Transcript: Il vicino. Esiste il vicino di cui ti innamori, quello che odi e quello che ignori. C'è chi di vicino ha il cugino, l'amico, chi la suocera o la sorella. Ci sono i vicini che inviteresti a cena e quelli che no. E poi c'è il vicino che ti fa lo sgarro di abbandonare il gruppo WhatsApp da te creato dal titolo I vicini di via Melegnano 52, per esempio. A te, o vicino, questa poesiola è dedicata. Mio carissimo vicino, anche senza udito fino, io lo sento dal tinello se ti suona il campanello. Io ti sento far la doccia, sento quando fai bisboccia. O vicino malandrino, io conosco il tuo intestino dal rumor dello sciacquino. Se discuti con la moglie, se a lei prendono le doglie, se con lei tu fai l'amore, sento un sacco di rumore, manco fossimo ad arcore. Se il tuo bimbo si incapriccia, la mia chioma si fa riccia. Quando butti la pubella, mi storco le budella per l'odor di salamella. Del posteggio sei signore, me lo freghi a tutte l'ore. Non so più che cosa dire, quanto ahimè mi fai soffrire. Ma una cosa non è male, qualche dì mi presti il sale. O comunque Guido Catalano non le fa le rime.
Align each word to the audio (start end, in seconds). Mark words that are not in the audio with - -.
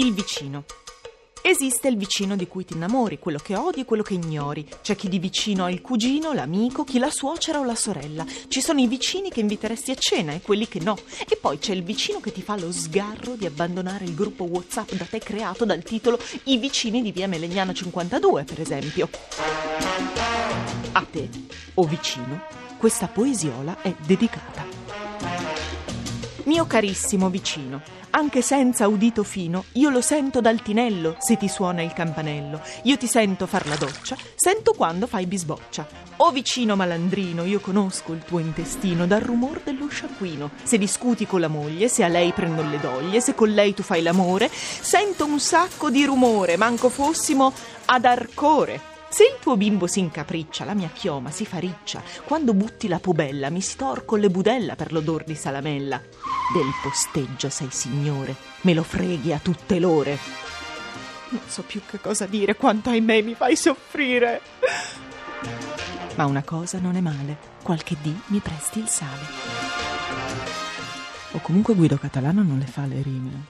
Il 0.00 0.14
vicino. 0.14 0.64
Esiste 1.42 1.88
il 1.88 1.98
vicino 1.98 2.34
di 2.34 2.48
cui 2.48 2.64
ti 2.64 2.72
innamori, 2.72 3.18
quello 3.18 3.36
che 3.36 3.54
odi 3.54 3.80
e 3.80 3.84
quello 3.84 4.02
che 4.02 4.14
ignori. 4.14 4.66
C'è 4.80 4.96
chi 4.96 5.10
di 5.10 5.18
vicino 5.18 5.64
ha 5.64 5.70
il 5.70 5.82
cugino, 5.82 6.32
l'amico, 6.32 6.84
chi 6.84 6.98
la 6.98 7.10
suocera 7.10 7.58
o 7.58 7.64
la 7.64 7.74
sorella. 7.74 8.24
Ci 8.48 8.62
sono 8.62 8.80
i 8.80 8.86
vicini 8.86 9.28
che 9.28 9.40
inviteresti 9.40 9.90
a 9.90 9.96
cena 9.96 10.32
e 10.32 10.40
quelli 10.40 10.66
che 10.66 10.80
no. 10.80 10.96
E 11.28 11.36
poi 11.36 11.58
c'è 11.58 11.74
il 11.74 11.82
vicino 11.82 12.18
che 12.18 12.32
ti 12.32 12.40
fa 12.40 12.56
lo 12.56 12.72
sgarro 12.72 13.34
di 13.34 13.44
abbandonare 13.44 14.06
il 14.06 14.14
gruppo 14.14 14.44
WhatsApp 14.44 14.92
da 14.92 15.04
te 15.04 15.18
creato 15.18 15.66
dal 15.66 15.82
titolo 15.82 16.18
I 16.44 16.56
vicini 16.56 17.02
di 17.02 17.12
via 17.12 17.28
Melegnano 17.28 17.74
52, 17.74 18.44
per 18.44 18.58
esempio. 18.58 19.10
A 20.92 21.04
te, 21.10 21.28
o 21.74 21.84
vicino, 21.84 22.40
questa 22.78 23.06
poesiola 23.06 23.82
è 23.82 23.94
dedicata. 24.06 24.64
Mio 26.44 26.66
carissimo 26.66 27.28
vicino, 27.28 27.82
anche 28.10 28.42
senza 28.42 28.88
udito 28.88 29.22
fino, 29.22 29.64
io 29.72 29.90
lo 29.90 30.00
sento 30.00 30.40
dal 30.40 30.62
tinello 30.62 31.16
se 31.18 31.36
ti 31.36 31.48
suona 31.48 31.82
il 31.82 31.92
campanello. 31.92 32.60
Io 32.84 32.96
ti 32.96 33.06
sento 33.06 33.46
far 33.46 33.66
la 33.66 33.76
doccia, 33.76 34.16
sento 34.34 34.72
quando 34.72 35.06
fai 35.06 35.26
bisboccia. 35.26 35.86
O 36.16 36.30
vicino 36.30 36.76
malandrino, 36.76 37.44
io 37.44 37.60
conosco 37.60 38.12
il 38.12 38.22
tuo 38.24 38.38
intestino 38.38 39.06
dal 39.06 39.20
rumor 39.20 39.60
dello 39.64 39.88
sciacquino. 39.88 40.50
Se 40.62 40.76
discuti 40.76 41.26
con 41.26 41.40
la 41.40 41.48
moglie, 41.48 41.88
se 41.88 42.04
a 42.04 42.08
lei 42.08 42.32
prendono 42.32 42.70
le 42.70 42.80
doglie, 42.80 43.20
se 43.20 43.34
con 43.34 43.50
lei 43.50 43.74
tu 43.74 43.82
fai 43.82 44.02
l'amore, 44.02 44.50
sento 44.50 45.24
un 45.24 45.40
sacco 45.40 45.90
di 45.90 46.04
rumore, 46.04 46.56
manco 46.56 46.88
fossimo 46.88 47.52
ad 47.86 48.04
arcore. 48.04 48.90
Se 49.12 49.24
il 49.24 49.38
tuo 49.40 49.56
bimbo 49.56 49.88
si 49.88 49.98
incapriccia, 49.98 50.64
la 50.64 50.72
mia 50.72 50.88
chioma 50.92 51.32
si 51.32 51.44
fa 51.44 51.58
riccia. 51.58 52.00
Quando 52.24 52.54
butti 52.54 52.86
la 52.86 53.00
pubella, 53.00 53.50
mi 53.50 53.60
storco 53.60 54.14
le 54.14 54.30
budella 54.30 54.76
per 54.76 54.92
l'odor 54.92 55.24
di 55.24 55.34
salamella. 55.34 56.00
Del 56.52 56.72
posteggio 56.82 57.48
sei 57.48 57.68
signore, 57.70 58.34
me 58.62 58.74
lo 58.74 58.82
freghi 58.82 59.32
a 59.32 59.38
tutte 59.38 59.78
l'ore. 59.78 60.18
Non 61.28 61.42
so 61.46 61.62
più 61.62 61.80
che 61.88 62.00
cosa 62.00 62.26
dire, 62.26 62.56
quanto 62.56 62.90
ahimè 62.90 63.22
mi 63.22 63.34
fai 63.34 63.54
soffrire. 63.54 64.40
Ma 66.16 66.24
una 66.24 66.42
cosa 66.42 66.80
non 66.80 66.96
è 66.96 67.00
male, 67.00 67.38
qualche 67.62 67.96
dì 68.02 68.20
mi 68.26 68.40
presti 68.40 68.80
il 68.80 68.88
sale. 68.88 69.22
O 71.30 71.38
comunque 71.38 71.74
Guido 71.74 71.96
Catalano 71.98 72.42
non 72.42 72.58
le 72.58 72.66
fa 72.66 72.84
le 72.84 73.00
rime. 73.00 73.44